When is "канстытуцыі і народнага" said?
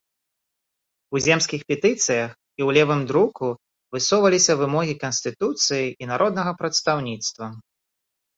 5.05-6.51